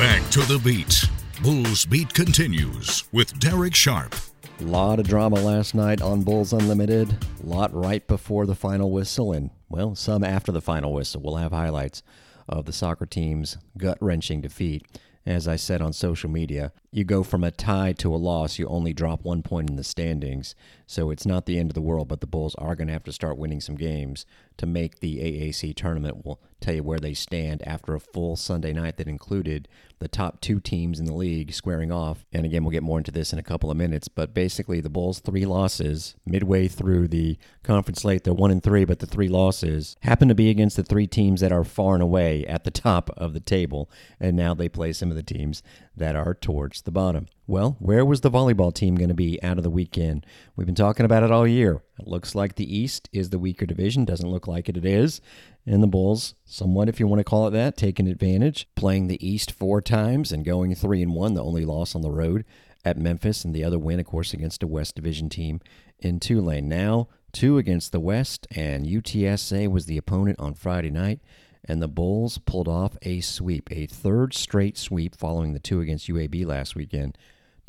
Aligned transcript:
Back 0.00 0.30
to 0.30 0.40
the 0.40 0.58
beat. 0.64 1.04
Bulls 1.42 1.84
Beat 1.84 2.14
continues 2.14 3.04
with 3.12 3.38
Derek 3.38 3.74
Sharp. 3.74 4.14
A 4.60 4.64
lot 4.64 4.98
of 4.98 5.06
drama 5.06 5.36
last 5.36 5.74
night 5.74 6.00
on 6.00 6.22
Bulls 6.22 6.54
Unlimited. 6.54 7.14
A 7.42 7.46
lot 7.46 7.70
right 7.74 8.06
before 8.06 8.46
the 8.46 8.54
final 8.54 8.90
whistle, 8.90 9.30
and, 9.30 9.50
well, 9.68 9.94
some 9.94 10.24
after 10.24 10.52
the 10.52 10.62
final 10.62 10.94
whistle. 10.94 11.20
We'll 11.20 11.36
have 11.36 11.52
highlights 11.52 12.02
of 12.48 12.64
the 12.64 12.72
soccer 12.72 13.04
team's 13.04 13.58
gut 13.76 13.98
wrenching 14.00 14.40
defeat. 14.40 14.86
As 15.26 15.46
I 15.46 15.56
said 15.56 15.82
on 15.82 15.92
social 15.92 16.30
media, 16.30 16.72
you 16.90 17.04
go 17.04 17.22
from 17.22 17.44
a 17.44 17.50
tie 17.50 17.92
to 17.98 18.14
a 18.14 18.16
loss, 18.16 18.58
you 18.58 18.66
only 18.68 18.94
drop 18.94 19.22
one 19.22 19.42
point 19.42 19.68
in 19.68 19.76
the 19.76 19.84
standings. 19.84 20.54
So 20.86 21.10
it's 21.10 21.26
not 21.26 21.44
the 21.44 21.58
end 21.58 21.68
of 21.68 21.74
the 21.74 21.82
world, 21.82 22.08
but 22.08 22.22
the 22.22 22.26
Bulls 22.26 22.54
are 22.54 22.74
going 22.74 22.86
to 22.86 22.94
have 22.94 23.04
to 23.04 23.12
start 23.12 23.36
winning 23.36 23.60
some 23.60 23.76
games 23.76 24.24
to 24.56 24.64
make 24.64 25.00
the 25.00 25.18
AAC 25.18 25.76
tournament. 25.76 26.24
Tell 26.60 26.74
you 26.74 26.82
where 26.82 26.98
they 26.98 27.14
stand 27.14 27.66
after 27.66 27.94
a 27.94 28.00
full 28.00 28.36
Sunday 28.36 28.72
night 28.72 28.96
that 28.96 29.08
included 29.08 29.68
the 29.98 30.08
top 30.08 30.40
two 30.40 30.60
teams 30.60 30.98
in 30.98 31.04
the 31.04 31.14
league 31.14 31.52
squaring 31.52 31.92
off. 31.92 32.24
And 32.32 32.44
again, 32.46 32.64
we'll 32.64 32.72
get 32.72 32.82
more 32.82 32.98
into 32.98 33.10
this 33.10 33.32
in 33.32 33.38
a 33.38 33.42
couple 33.42 33.70
of 33.70 33.76
minutes. 33.76 34.08
But 34.08 34.34
basically, 34.34 34.80
the 34.80 34.88
Bulls' 34.88 35.20
three 35.20 35.44
losses 35.44 36.14
midway 36.24 36.68
through 36.68 37.08
the 37.08 37.38
conference 37.62 38.02
slate, 38.02 38.24
they're 38.24 38.32
one 38.32 38.50
and 38.50 38.62
three, 38.62 38.84
but 38.84 38.98
the 38.98 39.06
three 39.06 39.28
losses 39.28 39.96
happen 40.00 40.28
to 40.28 40.34
be 40.34 40.50
against 40.50 40.76
the 40.76 40.82
three 40.82 41.06
teams 41.06 41.40
that 41.40 41.52
are 41.52 41.64
far 41.64 41.94
and 41.94 42.02
away 42.02 42.46
at 42.46 42.64
the 42.64 42.70
top 42.70 43.10
of 43.16 43.34
the 43.34 43.40
table. 43.40 43.90
And 44.18 44.36
now 44.36 44.54
they 44.54 44.68
play 44.68 44.92
some 44.92 45.10
of 45.10 45.16
the 45.16 45.22
teams 45.22 45.62
that 45.96 46.16
are 46.16 46.34
towards 46.34 46.82
the 46.82 46.90
bottom. 46.90 47.26
Well, 47.50 47.76
where 47.80 48.04
was 48.04 48.20
the 48.20 48.30
volleyball 48.30 48.72
team 48.72 48.94
going 48.94 49.08
to 49.08 49.14
be 49.14 49.42
out 49.42 49.56
of 49.56 49.64
the 49.64 49.70
weekend? 49.70 50.24
We've 50.54 50.68
been 50.68 50.76
talking 50.76 51.04
about 51.04 51.24
it 51.24 51.32
all 51.32 51.48
year. 51.48 51.82
It 51.98 52.06
looks 52.06 52.36
like 52.36 52.54
the 52.54 52.76
East 52.76 53.08
is 53.12 53.30
the 53.30 53.40
weaker 53.40 53.66
division. 53.66 54.04
Doesn't 54.04 54.30
look 54.30 54.46
like 54.46 54.68
it. 54.68 54.76
It 54.76 54.84
is. 54.84 55.20
And 55.66 55.82
the 55.82 55.88
Bulls, 55.88 56.36
somewhat, 56.44 56.88
if 56.88 57.00
you 57.00 57.08
want 57.08 57.18
to 57.18 57.24
call 57.24 57.48
it 57.48 57.50
that, 57.50 57.76
taking 57.76 58.06
advantage, 58.06 58.68
playing 58.76 59.08
the 59.08 59.28
East 59.28 59.50
four 59.50 59.80
times 59.80 60.30
and 60.30 60.44
going 60.44 60.76
three 60.76 61.02
and 61.02 61.12
one. 61.12 61.34
The 61.34 61.42
only 61.42 61.64
loss 61.64 61.96
on 61.96 62.02
the 62.02 62.12
road 62.12 62.44
at 62.84 62.96
Memphis, 62.96 63.44
and 63.44 63.52
the 63.52 63.64
other 63.64 63.80
win, 63.80 63.98
of 63.98 64.06
course, 64.06 64.32
against 64.32 64.62
a 64.62 64.68
West 64.68 64.94
Division 64.94 65.28
team 65.28 65.60
in 65.98 66.20
Tulane. 66.20 66.68
Now 66.68 67.08
two 67.32 67.58
against 67.58 67.90
the 67.90 67.98
West, 67.98 68.46
and 68.54 68.86
UTSA 68.86 69.66
was 69.66 69.86
the 69.86 69.96
opponent 69.96 70.38
on 70.38 70.54
Friday 70.54 70.90
night 70.90 71.18
and 71.64 71.82
the 71.82 71.88
Bulls 71.88 72.38
pulled 72.38 72.68
off 72.68 72.96
a 73.02 73.20
sweep, 73.20 73.68
a 73.70 73.86
third 73.86 74.32
straight 74.34 74.78
sweep 74.78 75.14
following 75.14 75.52
the 75.52 75.58
two 75.58 75.80
against 75.80 76.08
UAB 76.08 76.46
last 76.46 76.74
weekend 76.74 77.18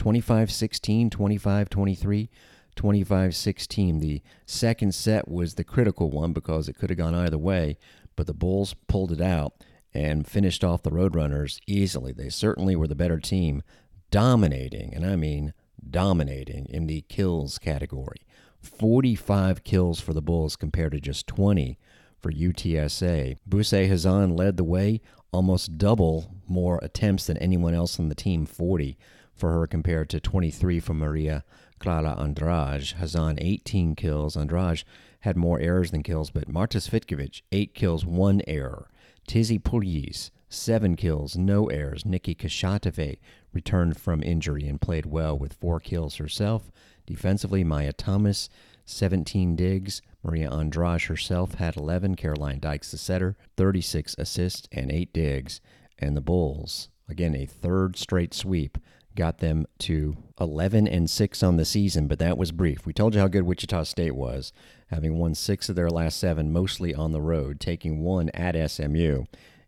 25 0.02 0.52
16, 0.52 1.12
25 1.12 1.70
23, 1.70 2.30
25 2.76 3.36
16. 3.36 4.00
The 4.00 4.24
second 4.48 4.96
set 4.96 5.28
was 5.28 5.54
the 5.54 5.64
critical 5.64 6.10
one 6.10 6.34
because 6.34 6.68
it 6.68 6.76
could 6.76 6.90
have 6.90 6.98
gone 6.98 7.14
either 7.14 7.38
way, 7.38 7.78
but 8.16 8.26
the 8.26 8.34
Bulls 8.34 8.74
pulled 8.88 9.12
it 9.12 9.22
out 9.22 9.54
and 9.94 10.28
finished 10.28 10.64
off 10.64 10.82
the 10.82 10.90
Roadrunners 10.90 11.60
easily. 11.68 12.14
They 12.14 12.30
certainly 12.30 12.76
were 12.76 12.88
the 12.88 12.96
better 12.96 13.20
team, 13.20 13.62
dominating, 14.10 14.92
and 14.96 15.06
I 15.06 15.16
mean 15.18 15.54
dominating 15.88 16.66
in 16.72 16.88
the 16.88 17.02
kills 17.02 17.60
category. 17.60 18.26
45 18.60 19.64
kills 19.64 20.00
for 20.00 20.16
the 20.16 20.22
Bulls 20.24 20.56
compared 20.56 20.94
to 20.94 21.00
just 21.00 21.28
20 21.28 21.78
for 22.20 22.32
UTSA. 22.32 23.38
Buse 23.48 23.72
Hazan 23.72 24.36
led 24.36 24.58
the 24.58 24.64
way, 24.64 25.00
almost 25.32 25.78
double 25.78 26.38
more 26.48 26.80
attempts 26.82 27.28
than 27.28 27.38
anyone 27.38 27.76
else 27.76 28.00
on 28.00 28.10
the 28.10 28.16
team, 28.16 28.48
40 28.48 28.98
for 29.42 29.52
her 29.54 29.66
compared 29.66 30.08
to 30.08 30.20
23 30.20 30.80
for 30.80 30.94
Maria 30.94 31.44
Clara 31.80 32.16
Andrade. 32.16 32.94
Hazan, 33.00 33.40
18 33.42 33.96
kills. 33.96 34.38
Andrade 34.38 34.84
had 35.22 35.36
more 35.36 35.60
errors 35.60 35.90
than 35.90 36.04
kills, 36.04 36.30
but 36.30 36.48
Marta 36.48 36.78
Svitkovic, 36.78 37.42
8 37.52 37.74
kills, 37.74 38.06
1 38.06 38.44
error. 38.48 38.88
Tizzy 39.26 39.58
Pugliese, 39.58 40.30
7 40.48 40.96
kills, 40.96 41.36
no 41.36 41.66
errors. 41.72 42.06
Nikki 42.06 42.36
Kashatove 42.36 43.18
returned 43.52 43.98
from 43.98 44.22
injury 44.22 44.68
and 44.68 44.80
played 44.80 45.08
well 45.08 45.36
with 45.36 45.54
4 45.54 45.80
kills 45.80 46.18
herself. 46.18 46.72
Defensively, 47.08 47.64
Maya 47.64 47.94
Thomas, 47.94 48.48
17 48.86 49.56
digs. 49.56 50.04
Maria 50.22 50.52
Andrade 50.52 51.02
herself 51.04 51.56
had 51.56 51.76
11. 51.76 52.14
Caroline 52.16 52.60
Dykes, 52.60 52.92
the 52.92 52.98
setter, 53.00 53.36
36 53.58 54.16
assists 54.20 54.68
and 54.72 54.92
8 54.92 55.12
digs. 55.12 55.62
And 55.98 56.16
the 56.16 56.22
Bulls, 56.22 56.90
again, 57.10 57.36
a 57.36 57.48
third 57.48 57.98
straight 57.98 58.36
sweep, 58.36 58.78
got 59.16 59.40
them 59.40 59.66
to 59.80 60.16
11 60.40 60.88
and 60.88 61.10
6 61.10 61.44
on 61.44 61.58
the 61.58 61.66
season, 61.66 62.08
but 62.08 62.20
that 62.20 62.38
was 62.38 62.52
brief. 62.52 62.86
We 62.86 62.94
told 62.94 63.14
you 63.14 63.22
how 63.22 63.28
good 63.28 63.44
Wichita 63.44 63.84
State 63.84 64.16
was, 64.16 64.54
having 64.88 65.18
won 65.18 65.36
six 65.36 65.70
of 65.70 65.76
their 65.76 65.90
last 65.90 66.20
seven, 66.20 66.52
mostly 66.52 66.94
on 66.94 67.12
the 67.12 67.22
road, 67.22 67.60
taking 67.60 68.04
one 68.04 68.30
at 68.30 68.72
SMU, 68.72 69.26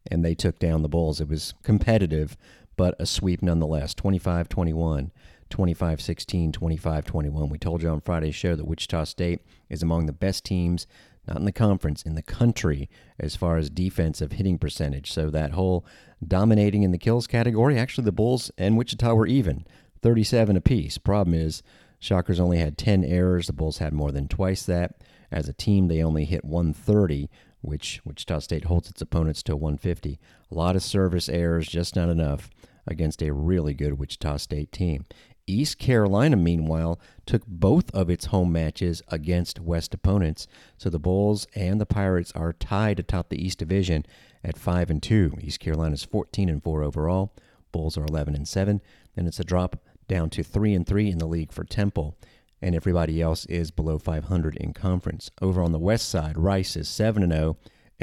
and 0.09 0.23
they 0.23 0.35
took 0.35 0.59
down 0.59 0.81
the 0.81 0.89
Bulls. 0.89 1.21
It 1.21 1.29
was 1.29 1.53
competitive, 1.63 2.37
but 2.75 2.95
a 2.99 3.05
sweep 3.05 3.41
nonetheless 3.41 3.93
25 3.93 4.49
21. 4.49 5.11
25 5.49 6.01
16, 6.01 6.51
25 6.51 7.05
21. 7.05 7.49
We 7.49 7.59
told 7.59 7.83
you 7.83 7.89
on 7.89 8.01
Friday's 8.01 8.33
show 8.33 8.55
that 8.55 8.65
Wichita 8.65 9.03
State 9.03 9.41
is 9.69 9.83
among 9.83 10.07
the 10.07 10.11
best 10.11 10.43
teams, 10.43 10.87
not 11.27 11.37
in 11.37 11.45
the 11.45 11.51
conference, 11.51 12.03
in 12.03 12.15
the 12.15 12.21
country 12.21 12.89
as 13.19 13.35
far 13.35 13.57
as 13.57 13.69
defensive 13.69 14.33
hitting 14.33 14.57
percentage. 14.57 15.11
So 15.11 15.29
that 15.29 15.51
whole 15.51 15.85
dominating 16.25 16.83
in 16.83 16.91
the 16.91 16.97
kills 16.97 17.27
category, 17.27 17.77
actually, 17.77 18.05
the 18.05 18.11
Bulls 18.11 18.51
and 18.57 18.77
Wichita 18.77 19.13
were 19.13 19.27
even 19.27 19.65
37 20.01 20.57
apiece. 20.57 20.97
Problem 20.97 21.33
is, 21.33 21.63
Shockers 22.03 22.39
only 22.39 22.57
had 22.57 22.77
10 22.77 23.05
errors. 23.05 23.47
The 23.47 23.53
Bulls 23.53 23.77
had 23.77 23.93
more 23.93 24.11
than 24.11 24.27
twice 24.27 24.65
that. 24.65 25.01
As 25.31 25.47
a 25.47 25.53
team, 25.53 25.87
they 25.87 26.03
only 26.03 26.25
hit 26.25 26.43
130, 26.43 27.29
which 27.61 28.01
Wichita 28.03 28.39
State 28.39 28.65
holds 28.65 28.89
its 28.89 29.01
opponents 29.01 29.41
to 29.43 29.55
150. 29.55 30.19
A 30.51 30.53
lot 30.53 30.75
of 30.75 30.83
service 30.83 31.29
errors, 31.29 31.67
just 31.67 31.95
not 31.95 32.09
enough 32.09 32.49
against 32.85 33.23
a 33.23 33.31
really 33.31 33.73
good 33.73 33.97
Wichita 33.97 34.35
State 34.35 34.73
team. 34.73 35.05
East 35.45 35.77
Carolina, 35.77 36.35
meanwhile, 36.37 36.99
took 37.25 37.45
both 37.45 37.93
of 37.93 38.09
its 38.09 38.25
home 38.25 38.51
matches 38.51 39.01
against 39.09 39.59
West 39.59 39.93
opponents, 39.93 40.47
so 40.77 40.89
the 40.89 40.99
Bulls 40.99 41.47
and 41.53 41.81
the 41.81 41.85
Pirates 41.85 42.31
are 42.33 42.53
tied 42.53 42.99
atop 42.99 43.29
the 43.29 43.43
East 43.43 43.59
Division 43.59 44.05
at 44.43 44.57
five 44.57 44.89
and 44.89 45.03
two. 45.03 45.33
East 45.41 45.59
Carolina's 45.59 46.03
14 46.03 46.49
and 46.49 46.63
four 46.63 46.83
overall. 46.83 47.33
Bulls 47.71 47.97
are 47.97 48.05
11 48.05 48.35
and 48.35 48.47
seven. 48.47 48.81
Then 49.15 49.27
it's 49.27 49.39
a 49.39 49.43
drop 49.43 49.77
down 50.07 50.29
to 50.31 50.43
three 50.43 50.73
and 50.73 50.87
three 50.87 51.09
in 51.09 51.17
the 51.17 51.27
league 51.27 51.51
for 51.51 51.63
Temple, 51.63 52.17
and 52.61 52.73
everybody 52.75 53.21
else 53.21 53.45
is 53.47 53.71
below 53.71 53.97
500 53.97 54.55
in 54.55 54.73
conference. 54.73 55.29
Over 55.41 55.61
on 55.61 55.71
the 55.71 55.79
West 55.79 56.07
side, 56.07 56.37
Rice 56.37 56.75
is 56.75 56.87
seven 56.87 57.23
and 57.23 57.33
oh. 57.33 57.35
zero. 57.35 57.57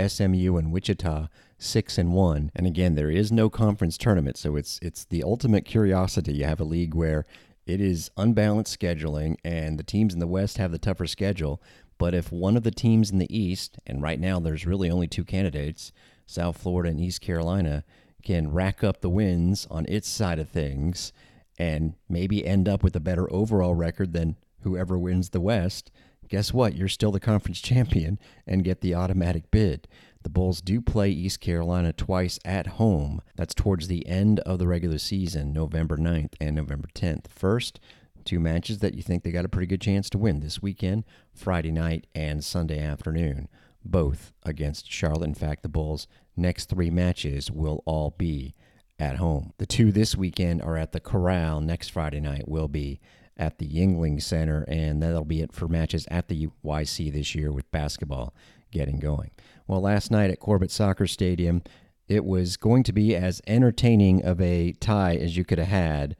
SMU 0.08 0.56
and 0.56 0.72
Wichita 0.72 1.28
six 1.60 1.98
and 1.98 2.12
one. 2.12 2.50
And 2.56 2.66
again, 2.66 2.94
there 2.94 3.10
is 3.10 3.30
no 3.30 3.48
conference 3.48 3.96
tournament, 3.96 4.36
so 4.36 4.56
it's 4.56 4.78
it's 4.82 5.04
the 5.04 5.22
ultimate 5.22 5.64
curiosity. 5.64 6.32
You 6.34 6.44
have 6.44 6.60
a 6.60 6.64
league 6.64 6.94
where 6.94 7.26
it 7.66 7.80
is 7.80 8.10
unbalanced 8.16 8.78
scheduling, 8.78 9.36
and 9.44 9.78
the 9.78 9.84
teams 9.84 10.12
in 10.14 10.20
the 10.20 10.26
West 10.26 10.58
have 10.58 10.72
the 10.72 10.78
tougher 10.78 11.06
schedule. 11.06 11.62
But 11.98 12.14
if 12.14 12.32
one 12.32 12.56
of 12.56 12.62
the 12.62 12.70
teams 12.70 13.10
in 13.10 13.18
the 13.18 13.36
East, 13.36 13.78
and 13.86 14.02
right 14.02 14.18
now 14.18 14.40
there's 14.40 14.66
really 14.66 14.90
only 14.90 15.06
two 15.06 15.24
candidates, 15.24 15.92
South 16.26 16.56
Florida 16.56 16.90
and 16.90 17.00
East 17.00 17.20
Carolina, 17.20 17.84
can 18.22 18.50
rack 18.50 18.82
up 18.82 19.00
the 19.00 19.10
wins 19.10 19.66
on 19.70 19.86
its 19.86 20.08
side 20.08 20.38
of 20.38 20.48
things 20.48 21.12
and 21.58 21.94
maybe 22.08 22.46
end 22.46 22.68
up 22.68 22.82
with 22.82 22.96
a 22.96 23.00
better 23.00 23.30
overall 23.32 23.74
record 23.74 24.14
than 24.14 24.36
whoever 24.62 24.98
wins 24.98 25.30
the 25.30 25.40
West, 25.40 25.90
guess 26.30 26.54
what? 26.54 26.74
You're 26.74 26.88
still 26.88 27.12
the 27.12 27.20
conference 27.20 27.60
champion 27.60 28.18
and 28.46 28.64
get 28.64 28.80
the 28.80 28.94
automatic 28.94 29.50
bid. 29.50 29.86
The 30.22 30.30
Bulls 30.30 30.60
do 30.60 30.80
play 30.80 31.10
East 31.10 31.40
Carolina 31.40 31.92
twice 31.92 32.38
at 32.44 32.66
home. 32.66 33.22
That's 33.36 33.54
towards 33.54 33.88
the 33.88 34.06
end 34.06 34.40
of 34.40 34.58
the 34.58 34.68
regular 34.68 34.98
season, 34.98 35.52
November 35.52 35.96
9th 35.96 36.34
and 36.40 36.54
November 36.56 36.88
10th. 36.94 37.28
First, 37.28 37.80
two 38.24 38.38
matches 38.38 38.80
that 38.80 38.94
you 38.94 39.02
think 39.02 39.22
they 39.22 39.30
got 39.30 39.46
a 39.46 39.48
pretty 39.48 39.66
good 39.66 39.80
chance 39.80 40.10
to 40.10 40.18
win 40.18 40.40
this 40.40 40.60
weekend, 40.60 41.04
Friday 41.32 41.70
night 41.70 42.06
and 42.14 42.44
Sunday 42.44 42.78
afternoon, 42.78 43.48
both 43.82 44.32
against 44.44 44.90
Charlotte. 44.90 45.28
In 45.28 45.34
fact, 45.34 45.62
the 45.62 45.68
Bulls' 45.68 46.06
next 46.36 46.68
three 46.68 46.90
matches 46.90 47.50
will 47.50 47.82
all 47.86 48.14
be 48.18 48.54
at 48.98 49.16
home. 49.16 49.54
The 49.56 49.66
two 49.66 49.90
this 49.90 50.14
weekend 50.16 50.60
are 50.60 50.76
at 50.76 50.92
the 50.92 51.00
Corral. 51.00 51.62
Next 51.62 51.88
Friday 51.88 52.20
night 52.20 52.46
will 52.46 52.68
be 52.68 53.00
at 53.38 53.58
the 53.58 53.66
Yuengling 53.66 54.20
Center, 54.22 54.64
and 54.68 55.02
that'll 55.02 55.24
be 55.24 55.40
it 55.40 55.52
for 55.52 55.66
matches 55.66 56.06
at 56.10 56.28
the 56.28 56.48
YC 56.62 57.10
this 57.10 57.34
year 57.34 57.50
with 57.50 57.70
basketball 57.70 58.34
getting 58.70 58.98
going. 58.98 59.30
Well, 59.70 59.82
last 59.82 60.10
night 60.10 60.32
at 60.32 60.40
Corbett 60.40 60.72
Soccer 60.72 61.06
Stadium, 61.06 61.62
it 62.08 62.24
was 62.24 62.56
going 62.56 62.82
to 62.82 62.92
be 62.92 63.14
as 63.14 63.40
entertaining 63.46 64.24
of 64.24 64.40
a 64.40 64.72
tie 64.72 65.14
as 65.14 65.36
you 65.36 65.44
could 65.44 65.58
have 65.58 65.68
had. 65.68 66.16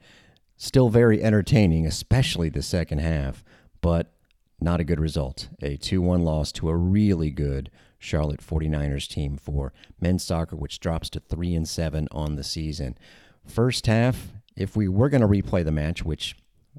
Still 0.55 0.87
very 0.87 1.21
entertaining, 1.21 1.85
especially 1.85 2.47
the 2.47 2.61
second 2.61 2.99
half, 2.99 3.43
but 3.81 4.13
not 4.61 4.79
a 4.79 4.85
good 4.85 5.01
result. 5.01 5.49
A 5.61 5.75
2 5.75 6.01
1 6.01 6.23
loss 6.23 6.53
to 6.53 6.69
a 6.69 6.77
really 6.77 7.29
good 7.29 7.69
Charlotte 7.99 8.39
49ers 8.39 9.09
team 9.09 9.35
for 9.35 9.73
men's 9.99 10.23
soccer, 10.23 10.55
which 10.55 10.79
drops 10.79 11.09
to 11.09 11.19
3 11.19 11.53
and 11.53 11.67
7 11.67 12.07
on 12.09 12.37
the 12.37 12.45
season. 12.45 12.97
First 13.45 13.85
half, 13.85 14.29
if 14.55 14.77
we 14.77 14.87
were 14.87 15.09
going 15.09 15.19
to 15.19 15.27
replay 15.27 15.65
the 15.65 15.73
match, 15.73 16.05
which 16.05 16.37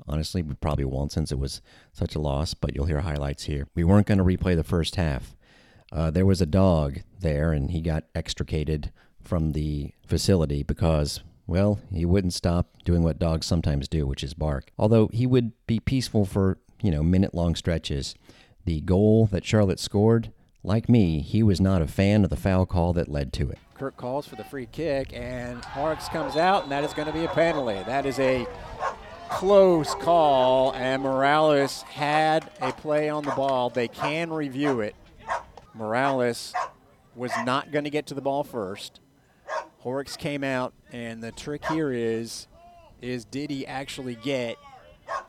honestly 0.08 0.40
we 0.40 0.54
probably 0.54 0.86
won't 0.86 1.12
since 1.12 1.32
it 1.32 1.38
was 1.38 1.60
such 1.92 2.14
a 2.14 2.18
loss, 2.18 2.54
but 2.54 2.74
you'll 2.74 2.86
hear 2.86 3.00
highlights 3.00 3.44
here. 3.44 3.68
We 3.74 3.84
weren't 3.84 4.06
going 4.06 4.16
to 4.16 4.24
replay 4.24 4.56
the 4.56 4.64
first 4.64 4.96
half. 4.96 5.36
Uh, 5.92 6.10
there 6.10 6.26
was 6.26 6.40
a 6.40 6.46
dog 6.46 7.00
there, 7.20 7.52
and 7.52 7.70
he 7.70 7.80
got 7.80 8.04
extricated 8.14 8.90
from 9.22 9.52
the 9.52 9.92
facility 10.06 10.62
because 10.62 11.22
well, 11.46 11.80
he 11.92 12.04
wouldn't 12.04 12.32
stop 12.32 12.82
doing 12.84 13.02
what 13.02 13.18
dogs 13.18 13.46
sometimes 13.46 13.88
do, 13.88 14.06
which 14.06 14.24
is 14.24 14.34
bark. 14.34 14.70
Although 14.78 15.08
he 15.12 15.26
would 15.26 15.52
be 15.66 15.80
peaceful 15.80 16.24
for, 16.24 16.58
you 16.82 16.90
know, 16.90 17.02
minute 17.02 17.34
long 17.34 17.54
stretches. 17.54 18.14
The 18.64 18.80
goal 18.80 19.26
that 19.26 19.44
Charlotte 19.44 19.80
scored, 19.80 20.32
like 20.62 20.88
me, 20.88 21.20
he 21.20 21.42
was 21.42 21.60
not 21.60 21.82
a 21.82 21.86
fan 21.86 22.24
of 22.24 22.30
the 22.30 22.36
foul 22.36 22.64
call 22.64 22.92
that 22.92 23.08
led 23.08 23.32
to 23.34 23.50
it. 23.50 23.58
Kirk 23.74 23.96
calls 23.96 24.26
for 24.26 24.36
the 24.36 24.44
free 24.44 24.68
kick, 24.70 25.12
and 25.12 25.64
Horrocks 25.64 26.08
comes 26.08 26.36
out, 26.36 26.62
and 26.62 26.72
that 26.72 26.84
is 26.84 26.94
going 26.94 27.08
to 27.08 27.12
be 27.12 27.24
a 27.24 27.28
penalty. 27.28 27.82
That 27.84 28.06
is 28.06 28.20
a 28.20 28.46
close 29.28 29.94
call, 29.96 30.72
and 30.74 31.02
Morales 31.02 31.82
had 31.82 32.48
a 32.60 32.72
play 32.72 33.08
on 33.08 33.24
the 33.24 33.32
ball. 33.32 33.70
They 33.70 33.88
can 33.88 34.32
review 34.32 34.80
it. 34.80 34.94
Morales 35.74 36.52
was 37.14 37.32
not 37.44 37.72
going 37.72 37.84
to 37.84 37.90
get 37.90 38.06
to 38.06 38.14
the 38.14 38.20
ball 38.20 38.44
first. 38.44 39.00
Horrocks 39.78 40.16
came 40.16 40.44
out, 40.44 40.74
and 40.92 41.22
the 41.22 41.32
trick 41.32 41.64
here 41.66 41.90
is, 41.90 42.46
is 43.00 43.24
did 43.24 43.50
he 43.50 43.66
actually 43.66 44.14
get 44.14 44.56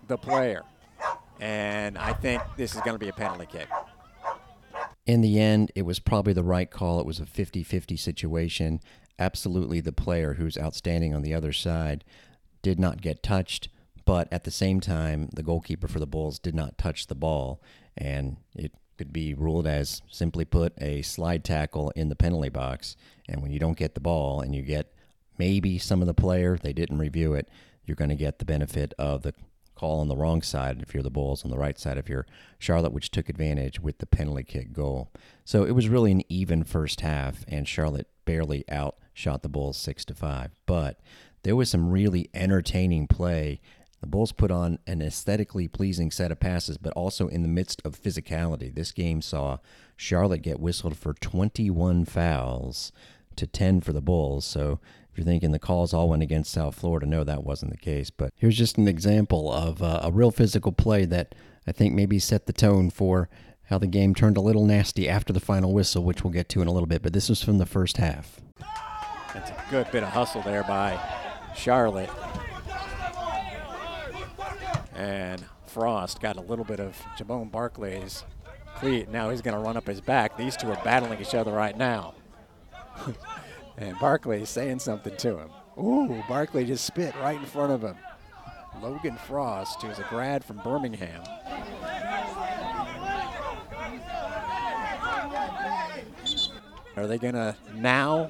the 0.07 0.17
player? 0.17 0.63
And 1.39 1.97
I 1.97 2.13
think 2.13 2.41
this 2.55 2.75
is 2.75 2.81
going 2.81 2.93
to 2.93 2.99
be 2.99 3.09
a 3.09 3.13
penalty 3.13 3.47
kick. 3.51 3.67
In 5.05 5.21
the 5.21 5.39
end, 5.39 5.71
it 5.75 5.81
was 5.81 5.99
probably 5.99 6.33
the 6.33 6.43
right 6.43 6.69
call. 6.69 6.99
It 6.99 7.05
was 7.05 7.19
a 7.19 7.25
50 7.25 7.63
50 7.63 7.97
situation. 7.97 8.79
Absolutely, 9.19 9.81
the 9.81 9.91
player 9.91 10.35
who's 10.35 10.57
outstanding 10.57 11.13
on 11.13 11.21
the 11.21 11.33
other 11.33 11.51
side 11.51 12.03
did 12.61 12.79
not 12.79 13.01
get 13.01 13.21
touched, 13.21 13.69
but 14.05 14.31
at 14.31 14.43
the 14.43 14.51
same 14.51 14.79
time, 14.79 15.29
the 15.33 15.43
goalkeeper 15.43 15.87
for 15.87 15.99
the 15.99 16.07
Bulls 16.07 16.39
did 16.39 16.55
not 16.55 16.77
touch 16.77 17.07
the 17.07 17.15
ball, 17.15 17.61
and 17.97 18.37
it 18.55 18.71
could 18.97 19.13
be 19.13 19.33
ruled 19.33 19.67
as 19.67 20.01
simply 20.09 20.45
put 20.45 20.73
a 20.81 21.01
slide 21.01 21.43
tackle 21.43 21.91
in 21.95 22.09
the 22.09 22.15
penalty 22.15 22.49
box. 22.49 22.95
And 23.27 23.41
when 23.41 23.51
you 23.51 23.59
don't 23.59 23.77
get 23.77 23.93
the 23.95 23.99
ball 23.99 24.41
and 24.41 24.53
you 24.53 24.61
get 24.61 24.93
maybe 25.37 25.77
some 25.77 26.01
of 26.01 26.07
the 26.07 26.13
player, 26.13 26.57
they 26.61 26.73
didn't 26.73 26.99
review 26.99 27.33
it, 27.33 27.49
you're 27.85 27.95
going 27.95 28.09
to 28.09 28.15
get 28.15 28.39
the 28.39 28.45
benefit 28.45 28.93
of 28.97 29.23
the 29.23 29.33
call 29.75 29.99
on 29.99 30.07
the 30.07 30.15
wrong 30.15 30.41
side 30.41 30.81
if 30.81 30.93
you're 30.93 31.03
the 31.03 31.09
Bulls, 31.09 31.43
on 31.43 31.51
the 31.51 31.57
right 31.57 31.77
side 31.79 31.97
if 31.97 32.07
you're 32.07 32.27
Charlotte, 32.59 32.93
which 32.93 33.11
took 33.11 33.29
advantage 33.29 33.79
with 33.79 33.97
the 33.97 34.05
penalty 34.05 34.43
kick 34.43 34.71
goal. 34.71 35.11
So 35.43 35.63
it 35.63 35.71
was 35.71 35.89
really 35.89 36.11
an 36.11 36.21
even 36.29 36.63
first 36.63 37.01
half, 37.01 37.43
and 37.47 37.67
Charlotte 37.67 38.07
barely 38.25 38.63
outshot 38.71 39.41
the 39.41 39.49
Bulls 39.49 39.77
six 39.77 40.05
to 40.05 40.13
five. 40.13 40.51
But 40.65 40.99
there 41.43 41.55
was 41.55 41.69
some 41.69 41.89
really 41.89 42.29
entertaining 42.33 43.07
play. 43.07 43.59
The 44.03 44.07
Bulls 44.07 44.33
put 44.33 44.51
on 44.51 44.79
an 44.85 45.01
aesthetically 45.01 45.69
pleasing 45.69 46.11
set 46.11 46.29
of 46.29 46.41
passes, 46.41 46.77
but 46.77 46.91
also 46.91 47.29
in 47.29 47.41
the 47.41 47.47
midst 47.47 47.81
of 47.85 47.97
physicality. 47.97 48.75
This 48.75 48.91
game 48.91 49.21
saw 49.21 49.59
Charlotte 49.95 50.41
get 50.41 50.59
whistled 50.59 50.97
for 50.97 51.13
21 51.13 52.03
fouls 52.03 52.91
to 53.37 53.47
10 53.47 53.79
for 53.79 53.93
the 53.93 54.01
Bulls. 54.01 54.43
So 54.43 54.81
if 55.09 55.17
you're 55.17 55.23
thinking 55.23 55.53
the 55.53 55.57
calls 55.57 55.93
all 55.93 56.09
went 56.09 56.21
against 56.21 56.51
South 56.51 56.75
Florida, 56.75 57.05
no, 57.05 57.23
that 57.23 57.45
wasn't 57.45 57.71
the 57.71 57.77
case. 57.77 58.09
But 58.09 58.33
here's 58.35 58.57
just 58.57 58.77
an 58.77 58.89
example 58.89 59.49
of 59.49 59.81
uh, 59.81 60.01
a 60.03 60.11
real 60.11 60.31
physical 60.31 60.73
play 60.73 61.05
that 61.05 61.33
I 61.65 61.71
think 61.71 61.93
maybe 61.93 62.19
set 62.19 62.45
the 62.45 62.51
tone 62.51 62.89
for 62.89 63.29
how 63.69 63.77
the 63.77 63.87
game 63.87 64.13
turned 64.13 64.35
a 64.35 64.41
little 64.41 64.65
nasty 64.65 65.07
after 65.07 65.31
the 65.31 65.39
final 65.39 65.71
whistle, 65.71 66.03
which 66.03 66.25
we'll 66.25 66.33
get 66.33 66.49
to 66.49 66.61
in 66.61 66.67
a 66.67 66.73
little 66.73 66.87
bit. 66.87 67.03
But 67.03 67.13
this 67.13 67.29
was 67.29 67.41
from 67.41 67.57
the 67.57 67.65
first 67.65 67.95
half. 67.95 68.41
That's 69.33 69.51
a 69.51 69.63
good 69.71 69.89
bit 69.93 70.03
of 70.03 70.09
hustle 70.09 70.41
there 70.41 70.63
by 70.63 70.99
Charlotte. 71.55 72.09
And 75.03 75.43
Frost 75.65 76.21
got 76.21 76.37
a 76.37 76.41
little 76.41 76.63
bit 76.63 76.79
of 76.79 76.97
Jamone 77.17 77.51
Barclay's 77.51 78.23
cleat. 78.77 79.09
Now 79.09 79.31
he's 79.31 79.41
going 79.41 79.53
to 79.53 79.59
run 79.59 79.75
up 79.75 79.85
his 79.85 79.99
back. 79.99 80.37
These 80.37 80.55
two 80.55 80.71
are 80.71 80.81
battling 80.81 81.19
each 81.19 81.35
other 81.35 81.51
right 81.51 81.77
now. 81.77 82.15
And 83.75 83.97
Barkley 83.97 84.45
saying 84.45 84.77
something 84.77 85.17
to 85.17 85.39
him. 85.39 85.49
Ooh, 85.79 86.23
Barkley 86.29 86.63
just 86.63 86.85
spit 86.85 87.15
right 87.15 87.39
in 87.39 87.45
front 87.45 87.71
of 87.71 87.81
him. 87.81 87.95
Logan 88.83 89.17
Frost, 89.17 89.81
who's 89.81 89.97
a 89.97 90.05
grad 90.09 90.45
from 90.45 90.57
Birmingham. 90.57 91.23
Are 96.95 97.07
they 97.07 97.17
going 97.17 97.33
to 97.33 97.55
now 97.73 98.29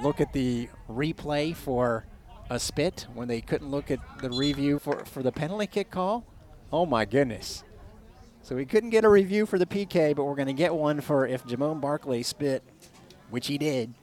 look 0.00 0.20
at 0.20 0.32
the 0.32 0.68
replay 0.88 1.56
for 1.56 2.06
a 2.50 2.58
spit 2.58 3.06
when 3.14 3.28
they 3.28 3.40
couldn't 3.40 3.70
look 3.70 3.90
at 3.90 4.00
the 4.20 4.30
review 4.30 4.78
for, 4.78 5.04
for 5.04 5.22
the 5.22 5.32
penalty 5.32 5.66
kick 5.66 5.90
call? 5.90 6.24
Oh 6.72 6.86
my 6.86 7.04
goodness. 7.04 7.64
So 8.42 8.56
we 8.56 8.64
couldn't 8.64 8.90
get 8.90 9.04
a 9.04 9.08
review 9.08 9.46
for 9.46 9.58
the 9.58 9.66
PK, 9.66 10.14
but 10.16 10.24
we're 10.24 10.34
going 10.34 10.48
to 10.48 10.54
get 10.54 10.74
one 10.74 11.00
for 11.00 11.26
if 11.26 11.44
Jamone 11.44 11.80
Barkley 11.80 12.22
spit, 12.22 12.62
which 13.30 13.46
he 13.46 13.58
did, 13.58 13.94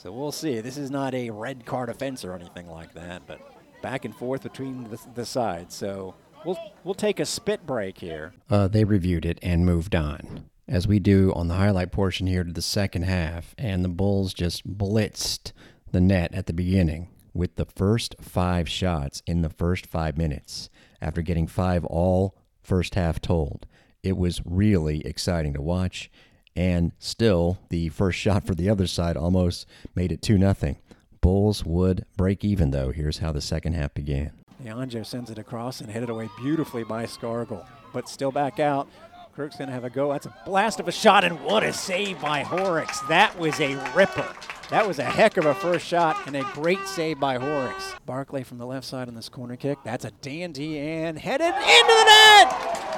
so 0.00 0.10
we'll 0.10 0.32
see. 0.32 0.60
This 0.60 0.78
is 0.78 0.90
not 0.90 1.14
a 1.14 1.28
red 1.28 1.66
card 1.66 1.90
offense 1.90 2.24
or 2.24 2.32
anything 2.32 2.70
like 2.70 2.94
that, 2.94 3.26
but 3.26 3.38
back 3.82 4.06
and 4.06 4.16
forth 4.16 4.42
between 4.42 4.84
the, 4.84 4.98
the 5.14 5.26
sides. 5.26 5.74
So 5.74 6.14
we'll 6.46 6.58
we'll 6.84 6.94
take 6.94 7.20
a 7.20 7.26
spit 7.26 7.66
break 7.66 7.98
here. 7.98 8.32
Uh, 8.48 8.66
they 8.66 8.84
reviewed 8.84 9.26
it 9.26 9.38
and 9.42 9.66
moved 9.66 9.94
on, 9.94 10.46
as 10.66 10.88
we 10.88 11.00
do 11.00 11.34
on 11.34 11.48
the 11.48 11.54
highlight 11.56 11.92
portion 11.92 12.26
here 12.26 12.44
to 12.44 12.52
the 12.52 12.62
second 12.62 13.02
half, 13.02 13.54
and 13.58 13.84
the 13.84 13.90
Bulls 13.90 14.32
just 14.32 14.66
blitzed 14.66 15.52
the 15.92 16.00
net 16.00 16.32
at 16.32 16.46
the 16.46 16.54
beginning 16.54 17.08
with 17.40 17.56
the 17.56 17.64
first 17.64 18.14
five 18.20 18.68
shots 18.68 19.22
in 19.26 19.40
the 19.40 19.48
first 19.48 19.86
five 19.86 20.18
minutes 20.18 20.68
after 21.00 21.22
getting 21.22 21.46
five 21.46 21.86
all 21.86 22.36
first 22.62 22.94
half 22.94 23.18
told. 23.18 23.64
It 24.02 24.18
was 24.18 24.42
really 24.44 25.00
exciting 25.06 25.54
to 25.54 25.62
watch 25.62 26.10
and 26.54 26.92
still 26.98 27.58
the 27.70 27.88
first 27.88 28.18
shot 28.18 28.46
for 28.46 28.54
the 28.54 28.68
other 28.68 28.86
side 28.86 29.16
almost 29.16 29.66
made 29.94 30.12
it 30.12 30.20
2 30.20 30.36
nothing. 30.36 30.76
Bulls 31.22 31.64
would 31.64 32.04
break 32.14 32.44
even 32.44 32.72
though. 32.72 32.90
Here's 32.90 33.18
how 33.18 33.32
the 33.32 33.40
second 33.40 33.72
half 33.72 33.94
began. 33.94 34.32
Leonjo 34.62 35.06
sends 35.06 35.30
it 35.30 35.38
across 35.38 35.80
and 35.80 35.90
headed 35.90 36.10
away 36.10 36.28
beautifully 36.42 36.84
by 36.84 37.06
Scargill, 37.06 37.66
but 37.94 38.06
still 38.06 38.30
back 38.30 38.60
out. 38.60 38.86
Kirk's 39.34 39.56
going 39.56 39.68
to 39.68 39.74
have 39.74 39.84
a 39.84 39.90
go. 39.90 40.12
That's 40.12 40.26
a 40.26 40.34
blast 40.44 40.80
of 40.80 40.88
a 40.88 40.92
shot, 40.92 41.24
and 41.24 41.40
what 41.44 41.62
a 41.62 41.72
save 41.72 42.20
by 42.20 42.42
Horrocks. 42.42 43.00
That 43.02 43.38
was 43.38 43.60
a 43.60 43.74
ripper. 43.94 44.28
That 44.70 44.86
was 44.86 44.98
a 44.98 45.04
heck 45.04 45.36
of 45.36 45.46
a 45.46 45.54
first 45.54 45.86
shot 45.86 46.16
and 46.26 46.36
a 46.36 46.42
great 46.52 46.86
save 46.86 47.18
by 47.18 47.38
Horrocks. 47.38 47.94
Barclay 48.06 48.44
from 48.44 48.58
the 48.58 48.66
left 48.66 48.86
side 48.86 49.08
on 49.08 49.14
this 49.14 49.28
corner 49.28 49.56
kick. 49.56 49.78
That's 49.84 50.04
a 50.04 50.10
dandy 50.10 50.78
and 50.78 51.18
headed 51.18 51.46
into 51.46 51.54
the 51.54 52.04
net. 52.04 52.50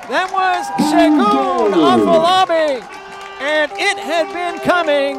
That 0.08 0.30
was 0.32 0.66
Segun 0.92 1.72
Afolabi 1.72 3.02
and 3.42 3.72
it 3.72 3.98
had 3.98 4.32
been 4.32 4.60
coming, 4.60 5.18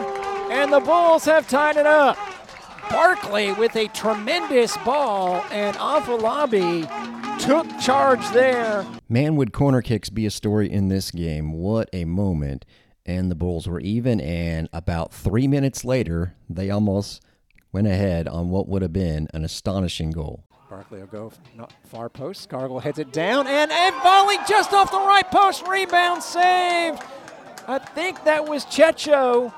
and 0.50 0.72
the 0.72 0.80
Bulls 0.80 1.26
have 1.26 1.46
tied 1.50 1.76
it 1.76 1.86
up. 1.86 2.18
Barkley 2.90 3.52
with 3.52 3.76
a 3.76 3.90
tremendous 3.90 4.78
ball, 4.78 5.44
and 5.52 5.76
Afolabi 5.76 6.88
took 7.44 7.68
charge 7.80 8.26
there. 8.30 8.86
Man, 9.10 9.36
would 9.36 9.52
corner 9.52 9.82
kicks 9.82 10.10
be 10.10 10.26
a 10.26 10.32
story 10.32 10.72
in 10.72 10.88
this 10.88 11.12
game? 11.12 11.52
What 11.52 11.90
a 11.92 12.06
moment. 12.06 12.66
And 13.06 13.30
the 13.30 13.36
Bulls 13.36 13.68
were 13.68 13.82
even, 13.82 14.22
and 14.22 14.70
about 14.72 15.14
three 15.14 15.46
minutes 15.48 15.84
later, 15.84 16.36
they 16.50 16.70
almost 16.70 17.22
went 17.74 17.88
ahead 17.88 18.30
on 18.30 18.50
what 18.50 18.70
would 18.70 18.82
have 18.82 18.94
been 18.94 19.28
an 19.34 19.44
astonishing 19.44 20.12
goal. 20.12 20.46
Barkley 20.70 21.00
will 21.00 21.08
go 21.08 21.32
not 21.56 21.74
far 21.84 22.08
post. 22.08 22.48
Cargill 22.50 22.80
heads 22.80 22.98
it 22.98 23.12
down, 23.12 23.46
and 23.46 23.72
a 23.72 23.92
volley 24.02 24.38
just 24.48 24.72
off 24.72 24.90
the 24.90 24.98
right 24.98 25.30
post. 25.30 25.68
Rebound 25.68 26.24
saved. 26.24 27.04
I 27.68 27.78
think 27.78 28.24
that 28.24 28.48
was 28.48 28.66
Checho 28.66 29.54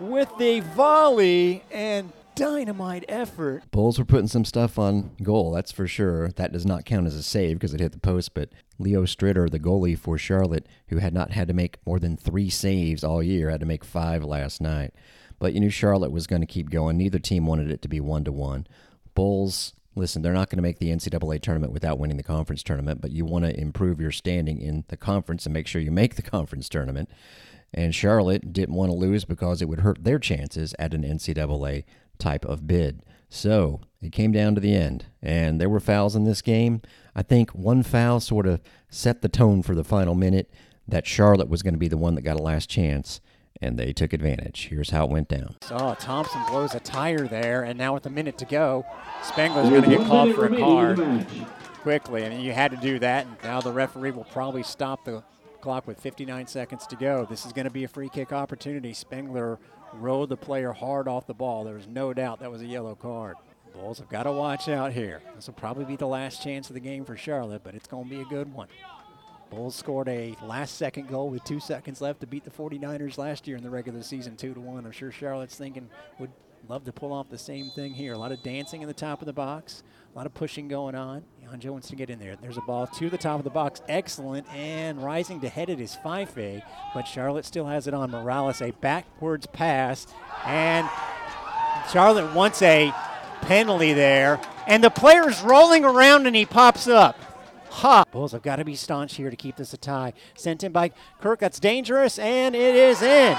with 0.00 0.30
the 0.38 0.60
volley 0.60 1.62
and 1.70 2.10
dynamite 2.40 3.04
effort. 3.06 3.70
Bulls 3.70 3.98
were 3.98 4.04
putting 4.06 4.26
some 4.26 4.46
stuff 4.46 4.78
on 4.78 5.10
goal, 5.22 5.52
that's 5.52 5.70
for 5.70 5.86
sure. 5.86 6.30
That 6.30 6.52
does 6.52 6.64
not 6.64 6.86
count 6.86 7.06
as 7.06 7.14
a 7.14 7.22
save 7.22 7.56
because 7.58 7.74
it 7.74 7.80
hit 7.80 7.92
the 7.92 7.98
post, 7.98 8.32
but 8.32 8.48
Leo 8.78 9.04
Stritter, 9.04 9.50
the 9.50 9.60
goalie 9.60 9.98
for 9.98 10.16
Charlotte, 10.16 10.66
who 10.88 10.96
had 10.96 11.12
not 11.12 11.32
had 11.32 11.48
to 11.48 11.54
make 11.54 11.76
more 11.84 11.98
than 11.98 12.16
three 12.16 12.48
saves 12.48 13.04
all 13.04 13.22
year, 13.22 13.50
had 13.50 13.60
to 13.60 13.66
make 13.66 13.84
five 13.84 14.24
last 14.24 14.58
night. 14.58 14.94
But 15.38 15.52
you 15.52 15.60
knew 15.60 15.68
Charlotte 15.68 16.12
was 16.12 16.26
going 16.26 16.40
to 16.40 16.46
keep 16.46 16.70
going. 16.70 16.96
Neither 16.96 17.18
team 17.18 17.44
wanted 17.44 17.70
it 17.70 17.82
to 17.82 17.88
be 17.88 18.00
one 18.00 18.24
to 18.24 18.32
one. 18.32 18.66
Bulls 19.14 19.74
listen, 19.94 20.22
they're 20.22 20.32
not 20.32 20.48
going 20.48 20.56
to 20.56 20.62
make 20.62 20.78
the 20.78 20.90
NCAA 20.90 21.42
tournament 21.42 21.74
without 21.74 21.98
winning 21.98 22.16
the 22.16 22.22
conference 22.22 22.62
tournament, 22.62 23.02
but 23.02 23.10
you 23.10 23.26
want 23.26 23.44
to 23.44 23.60
improve 23.60 24.00
your 24.00 24.12
standing 24.12 24.62
in 24.62 24.84
the 24.88 24.96
conference 24.96 25.44
and 25.44 25.52
make 25.52 25.66
sure 25.66 25.82
you 25.82 25.90
make 25.90 26.14
the 26.14 26.22
conference 26.36 26.70
tournament. 26.70 27.10
And 27.74 27.94
Charlotte 27.94 28.52
didn't 28.52 28.74
want 28.74 28.90
to 28.90 28.96
lose 28.96 29.24
because 29.24 29.60
it 29.60 29.68
would 29.68 29.80
hurt 29.80 30.04
their 30.04 30.18
chances 30.18 30.74
at 30.78 30.94
an 30.94 31.02
NCAA 31.02 31.84
type 32.20 32.44
of 32.44 32.66
bid. 32.66 33.02
So 33.28 33.80
it 34.00 34.12
came 34.12 34.32
down 34.32 34.54
to 34.54 34.60
the 34.60 34.74
end, 34.74 35.06
and 35.22 35.60
there 35.60 35.68
were 35.68 35.80
fouls 35.80 36.16
in 36.16 36.24
this 36.24 36.42
game. 36.42 36.82
I 37.14 37.22
think 37.22 37.50
one 37.50 37.82
foul 37.82 38.20
sort 38.20 38.46
of 38.46 38.60
set 38.88 39.22
the 39.22 39.28
tone 39.28 39.62
for 39.62 39.74
the 39.74 39.84
final 39.84 40.14
minute 40.14 40.50
that 40.86 41.06
Charlotte 41.06 41.48
was 41.48 41.62
going 41.62 41.74
to 41.74 41.78
be 41.78 41.88
the 41.88 41.96
one 41.96 42.14
that 42.14 42.22
got 42.22 42.38
a 42.38 42.42
last 42.42 42.68
chance 42.68 43.20
and 43.60 43.78
they 43.78 43.92
took 43.92 44.12
advantage. 44.12 44.68
Here's 44.68 44.90
how 44.90 45.04
it 45.04 45.10
went 45.10 45.28
down. 45.28 45.56
So 45.62 45.94
Thompson 45.98 46.42
blows 46.48 46.74
a 46.74 46.80
tire 46.80 47.26
there, 47.26 47.62
and 47.62 47.78
now 47.78 47.94
with 47.94 48.06
a 48.06 48.10
minute 48.10 48.38
to 48.38 48.44
go, 48.44 48.86
Spengler's 49.22 49.68
going 49.68 49.82
to 49.82 49.90
get 49.90 50.06
called 50.06 50.34
for 50.34 50.46
a 50.46 50.56
card 50.56 51.26
quickly, 51.82 52.22
and 52.22 52.42
you 52.42 52.52
had 52.52 52.70
to 52.70 52.76
do 52.78 52.98
that. 53.00 53.26
And 53.26 53.36
now 53.42 53.60
the 53.60 53.72
referee 53.72 54.12
will 54.12 54.24
probably 54.24 54.62
stop 54.62 55.04
the 55.04 55.22
clock 55.60 55.86
with 55.86 56.00
59 56.00 56.46
seconds 56.46 56.86
to 56.86 56.96
go. 56.96 57.26
This 57.28 57.44
is 57.44 57.52
going 57.52 57.66
to 57.66 57.70
be 57.70 57.84
a 57.84 57.88
free 57.88 58.08
kick 58.08 58.32
opportunity. 58.32 58.94
Spengler 58.94 59.58
rode 59.94 60.28
the 60.28 60.36
player 60.36 60.72
hard 60.72 61.08
off 61.08 61.26
the 61.26 61.34
ball. 61.34 61.64
There 61.64 61.74
was 61.74 61.86
no 61.86 62.12
doubt 62.12 62.40
that 62.40 62.50
was 62.50 62.62
a 62.62 62.66
yellow 62.66 62.94
card. 62.94 63.36
Bulls 63.72 63.98
have 63.98 64.08
got 64.08 64.24
to 64.24 64.32
watch 64.32 64.68
out 64.68 64.92
here. 64.92 65.22
This 65.36 65.46
will 65.46 65.54
probably 65.54 65.84
be 65.84 65.96
the 65.96 66.06
last 66.06 66.42
chance 66.42 66.68
of 66.68 66.74
the 66.74 66.80
game 66.80 67.04
for 67.04 67.16
Charlotte, 67.16 67.62
but 67.64 67.74
it's 67.74 67.86
going 67.86 68.04
to 68.04 68.10
be 68.10 68.20
a 68.20 68.24
good 68.24 68.52
one. 68.52 68.68
Bulls 69.50 69.74
scored 69.74 70.08
a 70.08 70.36
last 70.42 70.76
second 70.76 71.08
goal 71.08 71.28
with 71.28 71.44
two 71.44 71.60
seconds 71.60 72.00
left 72.00 72.20
to 72.20 72.26
beat 72.26 72.44
the 72.44 72.50
49ers 72.50 73.18
last 73.18 73.48
year 73.48 73.56
in 73.56 73.64
the 73.64 73.70
regular 73.70 74.02
season 74.02 74.36
2 74.36 74.54
to 74.54 74.60
1. 74.60 74.86
I'm 74.86 74.92
sure 74.92 75.10
Charlotte's 75.10 75.56
thinking 75.56 75.90
would 76.18 76.30
love 76.68 76.84
to 76.84 76.92
pull 76.92 77.12
off 77.12 77.28
the 77.28 77.38
same 77.38 77.70
thing 77.70 77.92
here. 77.94 78.12
A 78.12 78.18
lot 78.18 78.32
of 78.32 78.42
dancing 78.42 78.82
in 78.82 78.88
the 78.88 78.94
top 78.94 79.20
of 79.20 79.26
the 79.26 79.32
box, 79.32 79.82
a 80.14 80.16
lot 80.16 80.26
of 80.26 80.34
pushing 80.34 80.68
going 80.68 80.94
on. 80.94 81.24
Joe 81.58 81.72
wants 81.72 81.88
to 81.88 81.96
get 81.96 82.10
in 82.10 82.20
there. 82.20 82.36
There's 82.36 82.58
a 82.58 82.62
ball 82.62 82.86
to 82.86 83.10
the 83.10 83.18
top 83.18 83.38
of 83.38 83.44
the 83.44 83.50
box. 83.50 83.82
Excellent. 83.88 84.46
And 84.54 85.02
rising 85.02 85.40
to 85.40 85.48
head 85.48 85.68
it 85.68 85.80
is 85.80 85.96
Fife, 85.96 86.62
but 86.94 87.08
Charlotte 87.08 87.44
still 87.44 87.66
has 87.66 87.88
it 87.88 87.94
on 87.94 88.12
Morales. 88.12 88.62
A 88.62 88.70
backwards 88.70 89.46
pass. 89.46 90.06
And 90.46 90.88
Charlotte 91.92 92.32
wants 92.34 92.62
a 92.62 92.92
penalty 93.42 93.92
there. 93.92 94.40
And 94.68 94.84
the 94.84 94.90
player's 94.90 95.42
rolling 95.42 95.84
around 95.84 96.28
and 96.28 96.36
he 96.36 96.46
pops 96.46 96.86
up. 96.86 97.18
Ha! 97.70 98.04
Bulls 98.12 98.30
have 98.30 98.42
got 98.42 98.56
to 98.56 98.64
be 98.64 98.76
staunch 98.76 99.16
here 99.16 99.28
to 99.30 99.36
keep 99.36 99.56
this 99.56 99.72
a 99.72 99.76
tie. 99.76 100.12
Sent 100.36 100.62
in 100.62 100.70
by 100.70 100.92
Kirk. 101.20 101.40
That's 101.40 101.58
dangerous, 101.58 102.18
and 102.18 102.54
it 102.54 102.76
is 102.76 103.02
in. 103.02 103.36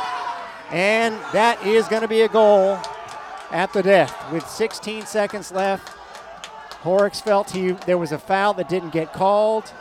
And 0.69 1.15
that 1.31 1.65
is 1.65 1.87
going 1.87 2.01
to 2.01 2.07
be 2.09 2.21
a 2.21 2.29
goal 2.29 2.77
at 3.51 3.73
the 3.73 3.83
death 3.83 4.31
with 4.31 4.47
16 4.47 5.05
seconds 5.05 5.51
left. 5.51 5.89
Horrocks 6.81 7.21
felt 7.21 7.51
he 7.51 7.71
there 7.71 7.97
was 7.97 8.11
a 8.11 8.17
foul 8.17 8.53
that 8.55 8.67
didn't 8.69 8.91
get 8.91 9.13
called. 9.13 9.71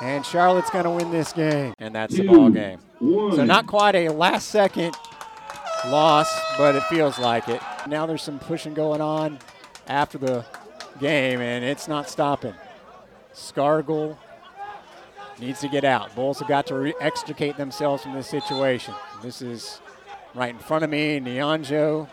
And 0.00 0.24
Charlotte's 0.24 0.70
going 0.70 0.84
to 0.84 0.90
win 0.90 1.10
this 1.10 1.32
game. 1.32 1.74
And 1.78 1.94
that's 1.94 2.16
the 2.16 2.26
ball 2.26 2.48
game. 2.48 2.78
So 3.00 3.44
not 3.44 3.66
quite 3.66 3.94
a 3.94 4.08
last 4.08 4.48
second 4.48 4.96
loss, 5.86 6.30
but 6.56 6.74
it 6.74 6.82
feels 6.84 7.18
like 7.18 7.48
it. 7.48 7.60
Now 7.86 8.06
there's 8.06 8.22
some 8.22 8.38
pushing 8.38 8.72
going 8.72 9.02
on 9.02 9.38
after 9.86 10.16
the 10.16 10.44
game, 11.00 11.40
and 11.40 11.64
it's 11.64 11.88
not 11.88 12.08
stopping. 12.08 12.54
Scargill 13.34 14.16
needs 15.38 15.60
to 15.60 15.68
get 15.68 15.84
out. 15.84 16.14
Bulls 16.14 16.38
have 16.38 16.48
got 16.48 16.66
to 16.68 16.74
re- 16.74 16.94
extricate 17.00 17.56
themselves 17.56 18.02
from 18.02 18.14
this 18.14 18.26
situation. 18.26 18.94
This 19.22 19.42
is 19.42 19.80
right 20.34 20.50
in 20.50 20.58
front 20.58 20.84
of 20.84 20.90
me, 20.90 21.20
Nyonjo. 21.20 22.08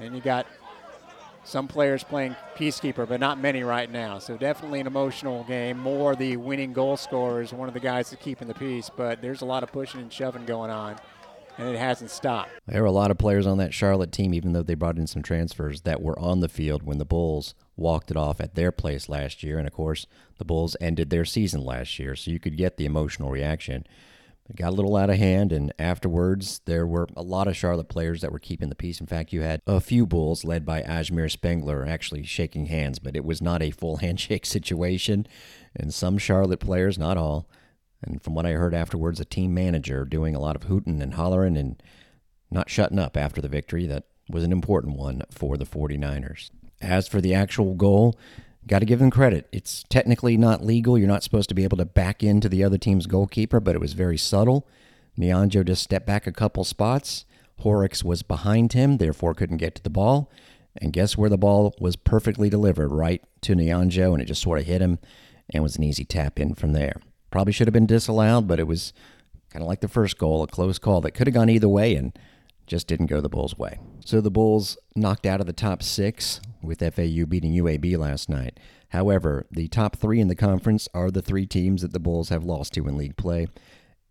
And 0.00 0.14
you 0.14 0.20
got 0.20 0.46
some 1.44 1.68
players 1.68 2.02
playing 2.02 2.36
peacekeeper, 2.56 3.08
but 3.08 3.20
not 3.20 3.38
many 3.38 3.62
right 3.62 3.90
now. 3.90 4.18
So 4.18 4.36
definitely 4.36 4.80
an 4.80 4.86
emotional 4.86 5.44
game. 5.44 5.78
More 5.78 6.16
the 6.16 6.36
winning 6.36 6.72
goal 6.72 6.96
scorer 6.96 7.42
is 7.42 7.52
one 7.52 7.68
of 7.68 7.74
the 7.74 7.80
guys 7.80 8.10
that's 8.10 8.22
keeping 8.22 8.48
the 8.48 8.54
peace, 8.54 8.90
but 8.94 9.22
there's 9.22 9.42
a 9.42 9.46
lot 9.46 9.62
of 9.62 9.72
pushing 9.72 10.00
and 10.00 10.12
shoving 10.12 10.44
going 10.44 10.70
on 10.70 10.96
and 11.60 11.68
it 11.68 11.78
hasn't 11.78 12.10
stopped. 12.10 12.50
There 12.66 12.82
were 12.82 12.88
a 12.88 12.92
lot 12.92 13.10
of 13.10 13.18
players 13.18 13.46
on 13.46 13.58
that 13.58 13.74
Charlotte 13.74 14.12
team, 14.12 14.32
even 14.32 14.52
though 14.52 14.62
they 14.62 14.74
brought 14.74 14.96
in 14.96 15.06
some 15.06 15.22
transfers 15.22 15.82
that 15.82 16.00
were 16.00 16.18
on 16.18 16.40
the 16.40 16.48
field 16.48 16.82
when 16.82 16.98
the 16.98 17.04
Bulls 17.04 17.54
walked 17.76 18.10
it 18.10 18.16
off 18.16 18.40
at 18.40 18.54
their 18.54 18.72
place 18.72 19.08
last 19.08 19.42
year. 19.42 19.58
And 19.58 19.66
of 19.66 19.72
course, 19.72 20.06
the 20.38 20.44
Bulls 20.44 20.76
ended 20.80 21.10
their 21.10 21.24
season 21.24 21.62
last 21.62 21.98
year, 21.98 22.16
so 22.16 22.30
you 22.30 22.40
could 22.40 22.56
get 22.56 22.76
the 22.76 22.86
emotional 22.86 23.30
reaction. 23.30 23.86
It 24.50 24.56
got 24.56 24.70
a 24.70 24.74
little 24.74 24.96
out 24.96 25.10
of 25.10 25.16
hand, 25.16 25.52
and 25.52 25.72
afterwards, 25.78 26.60
there 26.64 26.84
were 26.84 27.06
a 27.16 27.22
lot 27.22 27.46
of 27.46 27.56
Charlotte 27.56 27.88
players 27.88 28.20
that 28.20 28.32
were 28.32 28.40
keeping 28.40 28.68
the 28.68 28.74
peace. 28.74 29.00
In 29.00 29.06
fact, 29.06 29.32
you 29.32 29.42
had 29.42 29.62
a 29.64 29.80
few 29.80 30.06
Bulls 30.06 30.44
led 30.44 30.66
by 30.66 30.82
Ajmer 30.82 31.30
Spengler 31.30 31.86
actually 31.86 32.24
shaking 32.24 32.66
hands, 32.66 32.98
but 32.98 33.14
it 33.14 33.24
was 33.24 33.40
not 33.40 33.62
a 33.62 33.70
full 33.70 33.96
handshake 33.98 34.44
situation. 34.44 35.28
And 35.76 35.94
some 35.94 36.18
Charlotte 36.18 36.58
players, 36.58 36.98
not 36.98 37.16
all, 37.16 37.48
and 38.02 38.20
from 38.20 38.34
what 38.34 38.44
I 38.44 38.52
heard 38.52 38.74
afterwards, 38.74 39.20
a 39.20 39.24
team 39.24 39.54
manager 39.54 40.04
doing 40.04 40.34
a 40.34 40.40
lot 40.40 40.56
of 40.56 40.64
hooting 40.64 41.00
and 41.00 41.14
hollering 41.14 41.56
and 41.56 41.80
not 42.50 42.68
shutting 42.68 42.98
up 42.98 43.16
after 43.16 43.40
the 43.40 43.48
victory. 43.48 43.86
That 43.86 44.04
was 44.28 44.42
an 44.42 44.50
important 44.52 44.96
one 44.96 45.22
for 45.30 45.56
the 45.56 45.66
49ers. 45.66 46.50
As 46.80 47.06
for 47.06 47.20
the 47.20 47.34
actual 47.34 47.74
goal, 47.74 48.18
got 48.66 48.80
to 48.80 48.86
give 48.86 48.98
them 48.98 49.10
credit. 49.10 49.48
It's 49.52 49.84
technically 49.88 50.36
not 50.36 50.64
legal. 50.64 50.98
You're 50.98 51.08
not 51.08 51.22
supposed 51.22 51.48
to 51.48 51.54
be 51.54 51.64
able 51.64 51.78
to 51.78 51.84
back 51.84 52.22
into 52.22 52.48
the 52.48 52.62
other 52.62 52.78
team's 52.78 53.06
goalkeeper, 53.06 53.60
but 53.60 53.74
it 53.74 53.80
was 53.80 53.94
very 53.94 54.18
subtle. 54.18 54.66
Nyonjo 55.18 55.64
just 55.64 55.82
stepped 55.82 56.06
back 56.06 56.26
a 56.26 56.32
couple 56.32 56.64
spots. 56.64 57.24
Horrocks 57.60 58.04
was 58.04 58.22
behind 58.22 58.72
him, 58.72 58.98
therefore 58.98 59.34
couldn't 59.34 59.58
get 59.58 59.74
to 59.74 59.82
the 59.82 59.90
ball. 59.90 60.30
And 60.80 60.92
guess 60.92 61.18
where 61.18 61.30
the 61.30 61.36
ball 61.36 61.74
was 61.80 61.96
perfectly 61.96 62.48
delivered? 62.48 62.92
Right 62.92 63.22
to 63.42 63.54
Nyonjo, 63.54 64.12
and 64.12 64.22
it 64.22 64.26
just 64.26 64.42
sort 64.42 64.60
of 64.60 64.66
hit 64.66 64.80
him 64.80 64.98
and 65.52 65.62
was 65.62 65.76
an 65.76 65.82
easy 65.82 66.04
tap 66.04 66.38
in 66.38 66.54
from 66.54 66.72
there. 66.72 67.00
Probably 67.30 67.52
should 67.52 67.66
have 67.66 67.74
been 67.74 67.86
disallowed, 67.86 68.46
but 68.46 68.60
it 68.60 68.66
was 68.66 68.92
kind 69.50 69.62
of 69.62 69.68
like 69.68 69.80
the 69.80 69.88
first 69.88 70.16
goal, 70.16 70.42
a 70.42 70.46
close 70.46 70.78
call 70.78 71.00
that 71.00 71.12
could 71.12 71.26
have 71.26 71.34
gone 71.34 71.50
either 71.50 71.68
way 71.68 71.94
and 71.96 72.16
just 72.70 72.86
didn't 72.86 73.06
go 73.06 73.20
the 73.20 73.28
Bulls' 73.28 73.58
way. 73.58 73.80
So 74.04 74.20
the 74.20 74.30
Bulls 74.30 74.78
knocked 74.94 75.26
out 75.26 75.40
of 75.40 75.46
the 75.46 75.52
top 75.52 75.82
six 75.82 76.40
with 76.62 76.78
FAU 76.78 77.26
beating 77.26 77.52
UAB 77.52 77.98
last 77.98 78.28
night. 78.28 78.60
However, 78.90 79.44
the 79.50 79.66
top 79.66 79.96
three 79.96 80.20
in 80.20 80.28
the 80.28 80.36
conference 80.36 80.88
are 80.94 81.10
the 81.10 81.20
three 81.20 81.46
teams 81.46 81.82
that 81.82 81.92
the 81.92 81.98
Bulls 81.98 82.28
have 82.28 82.44
lost 82.44 82.72
to 82.74 82.86
in 82.86 82.96
league 82.96 83.16
play. 83.16 83.48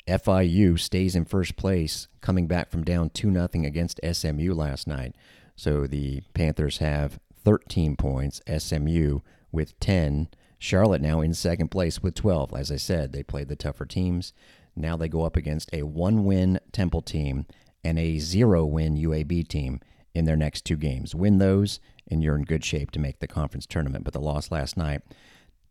FIU 0.08 0.78
stays 0.78 1.16
in 1.16 1.24
first 1.24 1.56
place, 1.56 2.10
coming 2.20 2.48
back 2.48 2.70
from 2.70 2.84
down 2.84 3.12
2 3.12 3.32
0 3.32 3.48
against 3.66 4.02
SMU 4.04 4.54
last 4.54 4.88
night. 4.88 5.16
So 5.56 5.88
the 5.88 6.22
Panthers 6.34 6.80
have 6.80 7.18
13 7.46 7.96
points, 7.96 8.42
SMU 8.58 9.20
with 9.54 9.80
10. 9.80 10.28
Charlotte 10.58 11.02
now 11.02 11.22
in 11.22 11.34
second 11.34 11.70
place 11.70 12.04
with 12.04 12.14
12. 12.16 12.54
As 12.54 12.72
I 12.72 12.76
said, 12.76 13.14
they 13.14 13.24
played 13.24 13.48
the 13.48 13.56
tougher 13.56 13.86
teams. 13.86 14.34
Now 14.76 14.98
they 14.98 15.08
go 15.08 15.24
up 15.24 15.38
against 15.38 15.74
a 15.74 15.84
one 15.84 16.26
win 16.26 16.60
Temple 16.74 17.02
team 17.02 17.46
and 17.84 17.98
a 17.98 18.20
zero 18.20 18.66
win 18.66 18.96
UAB 18.96 19.48
team 19.48 19.80
in 20.14 20.26
their 20.26 20.36
next 20.36 20.66
two 20.66 20.78
games. 20.78 21.16
Win 21.16 21.38
those, 21.38 21.80
and 22.10 22.24
you're 22.24 22.36
in 22.36 22.44
good 22.44 22.64
shape 22.64 22.92
to 22.92 23.00
make 23.00 23.20
the 23.20 23.28
conference 23.28 23.66
tournament. 23.66 24.04
But 24.04 24.14
the 24.14 24.20
loss 24.20 24.52
last 24.52 24.78
night 24.78 25.02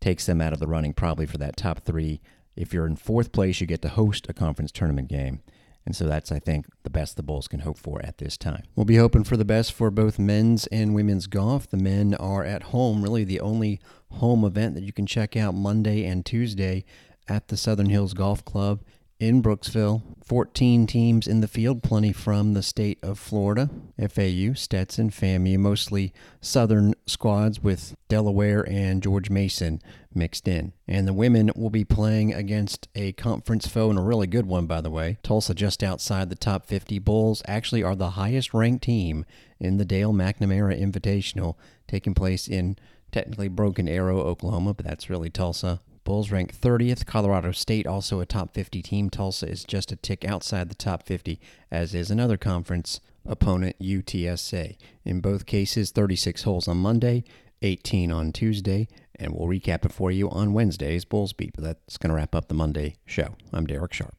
takes 0.01 0.27
them 0.27 0.41
out 0.41 0.53
of 0.53 0.61
the 0.61 0.67
running 0.67 0.93
probably 0.93 1.27
for 1.27 1.39
that 1.39 1.57
top 1.57 1.81
three. 1.81 2.21
If 2.57 2.73
you're 2.73 2.87
in 2.87 2.97
fourth 2.97 3.33
place, 3.33 3.61
you 3.61 3.67
get 3.67 3.83
to 3.83 3.89
host 3.89 4.27
a 4.29 4.33
conference 4.33 4.73
tournament 4.73 5.09
game. 5.09 5.43
And 5.87 5.97
so 5.97 6.07
that's, 6.07 6.31
I 6.31 6.39
think, 6.39 6.67
the 6.83 6.91
best 6.91 7.17
the 7.17 7.23
Bulls 7.23 7.49
can 7.49 7.61
hope 7.61 7.79
for 7.79 8.05
at 8.05 8.19
this 8.19 8.37
time. 8.37 8.65
We'll 8.77 8.85
be 8.85 8.97
hoping 8.97 9.25
for 9.25 9.39
the 9.39 9.45
best 9.45 9.73
for 9.73 9.91
both 9.91 10.19
men's 10.19 10.67
and 10.67 10.95
women's 10.95 11.27
golf. 11.27 11.67
The 11.67 11.79
men 11.79 12.15
are 12.15 12.45
at 12.45 12.65
home, 12.65 13.03
really 13.03 13.25
the 13.25 13.41
only 13.41 13.81
home 14.11 14.45
event 14.45 14.75
that 14.75 14.83
you 14.83 14.93
can 14.93 15.07
check 15.07 15.35
out 15.35 15.55
Monday 15.55 16.05
and 16.05 16.27
Tuesday 16.27 16.85
at 17.27 17.49
the 17.49 17.57
Southern 17.57 17.89
Hills 17.89 18.13
Golf 18.13 18.45
Club 18.45 18.83
in 19.19 19.43
Brooksville. 19.43 20.03
14 20.25 20.87
teams 20.87 21.27
in 21.27 21.41
the 21.41 21.49
field, 21.49 21.83
plenty 21.83 22.13
from 22.13 22.53
the 22.53 22.63
state 22.63 22.99
of 23.03 23.19
Florida. 23.19 23.71
FAU, 23.99 24.53
Stetson, 24.55 25.11
FAMU, 25.11 25.59
mostly 25.59 26.13
southern 26.41 26.95
squads 27.07 27.63
with 27.63 27.97
Delaware 28.09 28.69
and 28.69 29.03
George 29.03 29.31
Mason 29.31 29.81
mixed 30.15 30.47
in. 30.47 30.73
And 30.87 31.09
the 31.09 31.15
women 31.15 31.51
will 31.57 31.71
be 31.71 31.85
playing 31.85 32.35
against 32.35 32.89
a 32.95 33.13
conference 33.13 33.67
foe 33.67 33.89
and 33.89 33.99
a 33.99 34.03
really 34.03 34.27
good 34.27 34.47
one, 34.47 34.67
by 34.67 34.83
the 34.83 34.91
way. 34.91 35.17
Tulsa, 35.23 35.55
just 35.55 35.83
outside 35.83 36.29
the 36.29 36.37
top 36.37 36.67
50. 36.67 36.99
Bulls 36.99 37.43
actually 37.49 37.83
are 37.83 37.97
the 37.97 38.11
highest 38.11 38.53
ranked 38.53 38.85
team 38.85 39.25
in 39.59 39.79
the 39.79 39.85
Dale 39.87 40.13
McNamara 40.13 40.79
Invitational, 40.79 41.55
taking 41.87 42.15
place 42.15 42.47
in 42.47 42.77
technically 43.11 43.49
Broken 43.49 43.89
Arrow, 43.89 44.21
Oklahoma, 44.21 44.75
but 44.75 44.85
that's 44.85 45.09
really 45.09 45.31
Tulsa. 45.31 45.81
Bulls 46.09 46.31
rank 46.31 46.59
30th. 46.59 47.05
Colorado 47.05 47.53
State, 47.53 47.87
also 47.87 48.19
a 48.19 48.25
top 48.25 48.55
50 48.55 48.81
team. 48.81 49.11
Tulsa 49.11 49.47
is 49.47 49.63
just 49.63 49.93
a 49.93 49.97
tick 49.97 50.25
outside 50.25 50.71
the 50.71 50.75
top 50.75 51.03
50, 51.03 51.39
as 51.71 51.95
is 51.95 52.11
another 52.11 52.39
conference 52.39 53.03
opponent, 53.27 53.77
UTSA. 53.79 54.79
In 55.05 55.21
both 55.21 55.45
cases, 55.45 55.91
36 55.91 56.45
holes 56.45 56.67
on 56.67 56.79
Monday, 56.79 57.25
18 57.61 58.11
on 58.11 58.33
Tuesday, 58.33 58.89
and 59.17 59.35
we'll 59.35 59.49
recap 59.49 59.85
it 59.85 59.93
for 59.93 60.11
you 60.11 60.31
on 60.31 60.55
Wednesday's 60.55 61.05
Bulls 61.05 61.35
Beat. 61.35 61.53
But 61.55 61.65
that's 61.65 61.99
going 61.99 62.09
to 62.09 62.17
wrap 62.17 62.35
up 62.35 62.49
the 62.49 62.55
Monday 62.55 62.97
show. 63.05 63.35
I'm 63.53 63.67
Derek 63.67 63.93
Sharp. 63.93 64.17